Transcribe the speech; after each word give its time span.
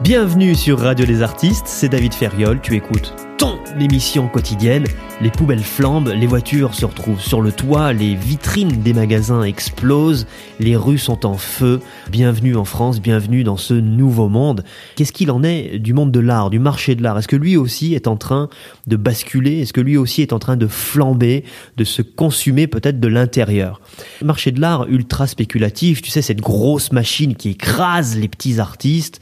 Bienvenue 0.00 0.54
sur 0.54 0.78
Radio 0.78 1.04
des 1.04 1.22
Artistes, 1.22 1.66
c'est 1.66 1.88
David 1.88 2.14
Ferriol, 2.14 2.60
tu 2.62 2.76
écoutes 2.76 3.16
ton 3.38 3.56
émission 3.78 4.28
quotidienne. 4.28 4.84
Les 5.20 5.30
poubelles 5.30 5.62
flambent, 5.62 6.08
les 6.08 6.26
voitures 6.26 6.74
se 6.74 6.84
retrouvent 6.84 7.20
sur 7.20 7.40
le 7.40 7.52
toit, 7.52 7.92
les 7.92 8.16
vitrines 8.16 8.82
des 8.82 8.92
magasins 8.92 9.44
explosent, 9.44 10.26
les 10.58 10.76
rues 10.76 10.98
sont 10.98 11.24
en 11.24 11.34
feu. 11.34 11.80
Bienvenue 12.10 12.56
en 12.56 12.64
France, 12.64 13.00
bienvenue 13.00 13.44
dans 13.44 13.56
ce 13.56 13.74
nouveau 13.74 14.28
monde. 14.28 14.64
Qu'est-ce 14.96 15.12
qu'il 15.12 15.30
en 15.30 15.44
est 15.44 15.78
du 15.78 15.94
monde 15.94 16.10
de 16.10 16.18
l'art, 16.18 16.50
du 16.50 16.58
marché 16.58 16.96
de 16.96 17.02
l'art? 17.02 17.16
Est-ce 17.18 17.28
que 17.28 17.36
lui 17.36 17.56
aussi 17.56 17.94
est 17.94 18.08
en 18.08 18.16
train 18.16 18.48
de 18.88 18.96
basculer? 18.96 19.60
Est-ce 19.60 19.72
que 19.72 19.80
lui 19.80 19.96
aussi 19.96 20.22
est 20.22 20.32
en 20.32 20.40
train 20.40 20.56
de 20.56 20.66
flamber, 20.66 21.44
de 21.76 21.84
se 21.84 22.02
consumer 22.02 22.66
peut-être 22.66 22.98
de 22.98 23.08
l'intérieur? 23.08 23.80
Marché 24.20 24.50
de 24.50 24.60
l'art 24.60 24.86
ultra 24.88 25.28
spéculatif, 25.28 26.02
tu 26.02 26.10
sais, 26.10 26.22
cette 26.22 26.40
grosse 26.40 26.90
machine 26.90 27.36
qui 27.36 27.50
écrase 27.50 28.16
les 28.16 28.28
petits 28.28 28.58
artistes, 28.58 29.20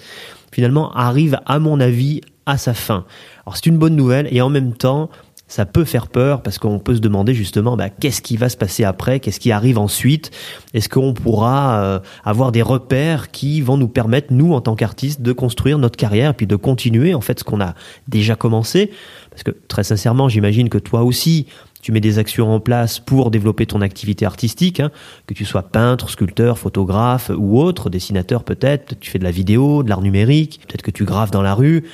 finalement 0.56 0.90
arrive 0.92 1.38
à 1.44 1.58
mon 1.58 1.80
avis 1.80 2.22
à 2.46 2.56
sa 2.56 2.72
fin. 2.72 3.04
Alors 3.44 3.58
c'est 3.58 3.66
une 3.66 3.76
bonne 3.76 3.94
nouvelle 3.94 4.26
et 4.30 4.40
en 4.40 4.48
même 4.48 4.72
temps, 4.72 5.10
ça 5.48 5.64
peut 5.64 5.84
faire 5.84 6.08
peur 6.08 6.42
parce 6.42 6.58
qu'on 6.58 6.78
peut 6.78 6.96
se 6.96 7.00
demander 7.00 7.34
justement 7.34 7.76
bah, 7.76 7.88
qu'est-ce 7.88 8.20
qui 8.20 8.36
va 8.36 8.48
se 8.48 8.56
passer 8.56 8.84
après, 8.84 9.20
qu'est-ce 9.20 9.40
qui 9.40 9.52
arrive 9.52 9.78
ensuite, 9.78 10.30
est-ce 10.74 10.88
qu'on 10.88 11.14
pourra 11.14 11.80
euh, 11.82 12.00
avoir 12.24 12.52
des 12.52 12.62
repères 12.62 13.30
qui 13.30 13.60
vont 13.60 13.76
nous 13.76 13.88
permettre, 13.88 14.32
nous 14.32 14.52
en 14.52 14.60
tant 14.60 14.74
qu'artistes, 14.74 15.22
de 15.22 15.32
construire 15.32 15.78
notre 15.78 15.96
carrière 15.96 16.34
puis 16.34 16.46
de 16.46 16.56
continuer 16.56 17.14
en 17.14 17.20
fait 17.20 17.38
ce 17.38 17.44
qu'on 17.44 17.60
a 17.60 17.74
déjà 18.08 18.34
commencé? 18.34 18.90
Parce 19.30 19.42
que 19.42 19.52
très 19.68 19.84
sincèrement, 19.84 20.28
j'imagine 20.28 20.68
que 20.68 20.78
toi 20.78 21.02
aussi, 21.02 21.46
tu 21.82 21.92
mets 21.92 22.00
des 22.00 22.18
actions 22.18 22.52
en 22.52 22.58
place 22.58 22.98
pour 22.98 23.30
développer 23.30 23.64
ton 23.66 23.80
activité 23.80 24.26
artistique, 24.26 24.80
hein, 24.80 24.90
que 25.28 25.34
tu 25.34 25.44
sois 25.44 25.62
peintre, 25.62 26.10
sculpteur, 26.10 26.58
photographe 26.58 27.30
ou 27.36 27.60
autre, 27.60 27.90
dessinateur 27.90 28.42
peut-être 28.42 28.98
tu 28.98 29.08
fais 29.08 29.20
de 29.20 29.24
la 29.24 29.30
vidéo, 29.30 29.84
de 29.84 29.88
l'art 29.88 30.00
numérique, 30.00 30.60
peut-être 30.66 30.82
que 30.82 30.90
tu 30.90 31.04
graves 31.04 31.30
dans 31.30 31.42
la 31.42 31.54
rue, 31.54 31.84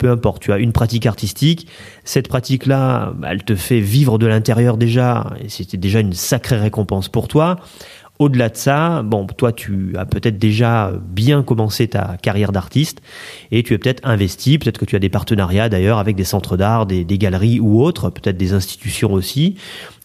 peu 0.00 0.10
importe, 0.10 0.42
tu 0.42 0.52
as 0.52 0.58
une 0.58 0.72
pratique 0.72 1.06
artistique, 1.06 1.68
cette 2.04 2.26
pratique-là, 2.26 3.12
bah, 3.16 3.28
elle 3.30 3.44
te 3.44 3.54
fait 3.54 3.80
vivre 3.80 4.18
de 4.18 4.26
l'intérieur 4.26 4.78
déjà, 4.78 5.30
et 5.44 5.48
c'était 5.48 5.76
déjà 5.76 6.00
une 6.00 6.14
sacrée 6.14 6.56
récompense 6.56 7.08
pour 7.08 7.28
toi. 7.28 7.56
Au-delà 8.18 8.48
de 8.48 8.56
ça, 8.56 9.02
bon, 9.02 9.26
toi, 9.26 9.52
tu 9.52 9.94
as 9.96 10.04
peut-être 10.06 10.38
déjà 10.38 10.92
bien 11.00 11.42
commencé 11.42 11.88
ta 11.88 12.16
carrière 12.22 12.52
d'artiste 12.52 13.00
et 13.50 13.62
tu 13.62 13.72
es 13.72 13.78
peut-être 13.78 14.06
investi, 14.06 14.58
peut-être 14.58 14.78
que 14.78 14.84
tu 14.84 14.96
as 14.96 14.98
des 14.98 15.08
partenariats 15.08 15.70
d'ailleurs 15.70 15.98
avec 15.98 16.16
des 16.16 16.24
centres 16.24 16.58
d'art, 16.58 16.84
des, 16.84 17.04
des, 17.04 17.16
galeries 17.16 17.60
ou 17.60 17.82
autres, 17.82 18.10
peut-être 18.10 18.36
des 18.36 18.52
institutions 18.52 19.12
aussi. 19.12 19.56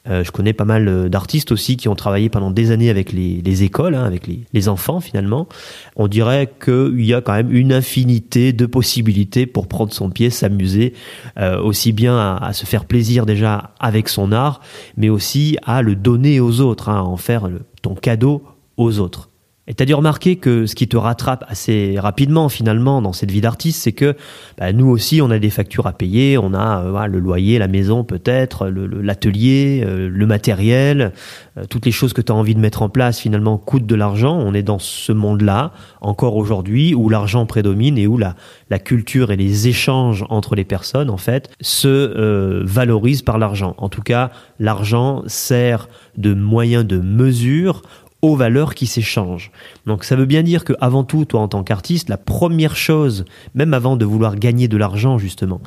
Euh, 0.08 0.24
je 0.24 0.32
connais 0.32 0.54
pas 0.54 0.66
mal 0.66 0.88
euh, 0.88 1.10
d'artistes 1.10 1.52
aussi 1.52 1.78
qui 1.78 1.90
ont 1.90 1.96
travaillé 1.96 2.30
pendant 2.30 2.52
des 2.52 2.72
années 2.72 2.90
avec 2.90 3.12
les, 3.12 3.42
les 3.42 3.64
écoles, 3.64 3.96
hein, 3.96 4.04
avec 4.04 4.28
les, 4.28 4.70
enfants 4.70 5.00
finalement. 5.00 5.48
On 5.96 6.08
dirait 6.08 6.52
qu'il 6.64 7.06
y 7.06 7.14
a 7.14 7.22
quand 7.22 7.34
même 7.34 7.52
une 7.52 7.72
infinité 7.72 8.52
de 8.52 8.66
possibilités 8.66 9.46
pour 9.46 9.68
prendre 9.68 9.94
son 9.94 10.10
pied, 10.10 10.32
s'amuser, 10.32 10.94
euh, 11.38 11.62
aussi 11.62 11.92
bien 11.92 12.18
à, 12.18 12.38
à, 12.38 12.54
se 12.54 12.66
faire 12.66 12.86
plaisir 12.86 13.28
déjà 13.28 13.76
avec 13.80 14.10
son 14.10 14.32
art, 14.32 14.62
mais 14.98 15.10
aussi 15.10 15.58
à 15.64 15.84
le 15.84 15.96
donner 15.96 16.40
aux 16.40 16.62
autres, 16.62 16.90
hein, 16.90 16.98
à 16.98 17.04
en 17.04 17.18
faire 17.18 17.48
le, 17.48 17.62
ton 17.84 17.94
cadeau 17.94 18.44
aux 18.78 19.00
autres. 19.00 19.30
Et 19.68 19.74
t'as 19.74 19.86
dû 19.86 19.96
remarquer 19.96 20.36
que 20.36 20.68
ce 20.68 20.76
qui 20.76 20.88
te 20.88 20.96
rattrape 20.96 21.44
assez 21.48 21.96
rapidement 21.98 22.50
finalement 22.50 23.02
dans 23.02 23.14
cette 23.14 23.32
vie 23.32 23.42
d'artiste, 23.42 23.82
c'est 23.82 23.94
que 23.94 24.16
bah, 24.60 24.72
nous 24.74 24.88
aussi 24.88 25.24
on 25.24 25.32
a 25.32 25.40
des 25.40 25.50
factures 25.50 25.88
à 25.88 25.94
payer, 25.94 26.38
on 26.38 26.54
a 26.54 26.84
euh, 26.84 27.08
le 27.08 27.20
loyer, 27.20 27.58
la 27.58 27.68
maison 27.68 28.04
peut-être, 28.04 28.68
l'atelier, 28.68 29.82
le, 29.82 29.90
euh, 29.90 30.10
le, 30.10 30.28
matériel, 30.28 31.14
euh, 31.58 31.66
toutes 31.68 31.88
les 31.88 31.92
choses 31.92 32.14
que 32.14 32.22
tu 32.22 32.32
as 32.32 32.36
envie 32.36 32.54
de 32.54 32.60
mettre 32.60 32.84
en 32.84 32.90
place 32.90 33.20
finalement 33.20 33.58
coûtent 33.58 33.88
de 33.88 33.96
l'argent. 33.96 34.38
On 34.38 34.54
est 34.54 34.62
dans 34.62 34.78
ce 34.78 35.12
monde-là 35.12 35.72
encore 36.00 36.36
aujourd'hui 36.36 36.94
où 36.94 37.10
l'argent 37.10 37.48
prédomine 37.48 37.98
et 37.98 38.06
où 38.06 38.20
la, 38.20 38.36
culture 38.78 39.32
et 39.32 39.38
les 39.38 39.68
échanges 39.68 40.26
entre 40.30 40.54
les 40.54 40.66
personnes 40.66 41.10
en 41.10 41.18
fait 41.18 41.50
se 41.62 42.62
valorisent 42.66 43.22
par 43.22 43.38
l'argent. 43.38 43.74
En 43.78 43.88
tout 43.88 44.02
cas, 44.02 44.32
l'argent 44.60 45.24
sert 45.28 45.88
de 46.18 46.34
moyen 46.34 46.84
de 46.84 46.98
mesure 46.98 47.82
aux 48.26 48.36
valeurs 48.36 48.74
qui 48.74 48.88
s'échangent. 48.88 49.52
Donc 49.86 50.04
ça 50.04 50.16
veut 50.16 50.26
bien 50.26 50.42
dire 50.42 50.64
que 50.64 50.74
avant 50.82 51.04
tout, 51.04 51.26
toi 51.26 51.42
en 51.42 51.48
tant 51.48 51.64
qu'artiste, 51.64 52.10
la 52.10 52.18
première 52.18 52.76
chose, 52.76 53.26
même 53.54 53.76
avant 53.76 53.98
de 53.98 54.04
vouloir 54.04 54.36
gagner 54.36 54.68
de 54.68 54.78
l'argent 54.78 55.20
justement, 55.20 55.62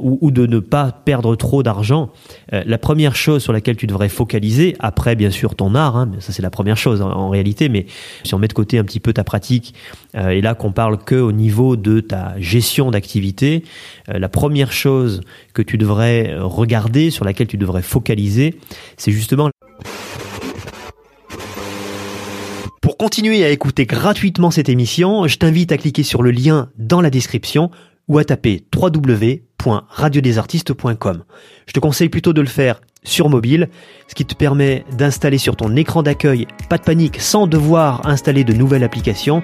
ou, 0.00 0.30
de 0.30 0.46
ne 0.46 0.58
pas 0.58 0.90
perdre 0.90 1.36
trop 1.36 1.62
d'argent, 1.62 2.08
euh, 2.54 2.62
la 2.64 2.78
première 2.78 3.14
chose 3.14 3.42
sur 3.42 3.52
laquelle 3.52 3.76
tu 3.76 3.86
devrais 3.86 4.08
focaliser, 4.08 4.74
après 4.80 5.16
bien 5.16 5.30
sûr 5.30 5.54
ton 5.54 5.74
art, 5.74 5.98
hein, 5.98 6.10
ça 6.20 6.32
c'est 6.32 6.40
la 6.40 6.48
première 6.48 6.78
chose 6.78 7.02
en, 7.02 7.10
en, 7.10 7.28
réalité, 7.28 7.68
mais 7.68 7.84
si 8.24 8.34
on 8.34 8.38
met 8.38 8.48
de 8.48 8.54
côté 8.54 8.78
un 8.78 8.84
petit 8.84 9.00
peu 9.00 9.12
ta 9.12 9.22
pratique, 9.22 9.74
euh, 10.16 10.30
et 10.30 10.40
là 10.40 10.54
qu'on 10.54 10.72
parle 10.72 10.96
que 10.96 11.16
au 11.16 11.32
niveau 11.32 11.76
de 11.76 12.00
ta 12.00 12.32
gestion 12.38 12.90
d'activité, 12.90 13.64
euh, 14.08 14.18
la 14.18 14.30
première 14.30 14.72
chose 14.72 15.20
que 15.52 15.60
tu 15.60 15.76
devrais 15.76 16.34
regarder, 16.40 17.10
sur 17.10 17.26
laquelle 17.26 17.48
tu 17.48 17.58
devrais 17.58 17.82
focaliser, 17.82 18.58
c'est 18.96 19.12
justement 19.12 19.51
continuer 23.02 23.42
à 23.44 23.50
écouter 23.50 23.84
gratuitement 23.84 24.52
cette 24.52 24.68
émission, 24.68 25.26
je 25.26 25.36
t'invite 25.36 25.72
à 25.72 25.76
cliquer 25.76 26.04
sur 26.04 26.22
le 26.22 26.30
lien 26.30 26.68
dans 26.78 27.00
la 27.00 27.10
description 27.10 27.72
ou 28.06 28.18
à 28.18 28.24
taper 28.24 28.64
www.radiodesartistes.com. 28.72 31.24
Je 31.66 31.72
te 31.72 31.80
conseille 31.80 32.10
plutôt 32.10 32.32
de 32.32 32.40
le 32.40 32.46
faire 32.46 32.80
sur 33.02 33.28
mobile, 33.28 33.70
ce 34.06 34.14
qui 34.14 34.24
te 34.24 34.36
permet 34.36 34.84
d'installer 34.96 35.38
sur 35.38 35.56
ton 35.56 35.74
écran 35.74 36.04
d'accueil, 36.04 36.46
pas 36.68 36.78
de 36.78 36.84
panique, 36.84 37.20
sans 37.20 37.48
devoir 37.48 38.06
installer 38.06 38.44
de 38.44 38.52
nouvelles 38.52 38.84
applications, 38.84 39.42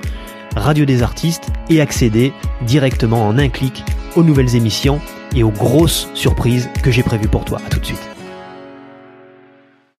Radio 0.55 0.85
des 0.85 1.03
Artistes 1.03 1.49
et 1.69 1.81
accéder 1.81 2.33
directement 2.65 3.27
en 3.27 3.39
un 3.39 3.49
clic 3.49 3.83
aux 4.15 4.23
nouvelles 4.23 4.55
émissions 4.55 5.01
et 5.35 5.43
aux 5.43 5.51
grosses 5.51 6.07
surprises 6.15 6.69
que 6.85 6.93
j'ai 6.93 7.03
prévues 7.03 7.27
pour 7.27 7.45
toi. 7.45 7.61
À 7.67 7.71
tout 7.71 7.81
de 7.81 7.87
suite. 7.87 8.18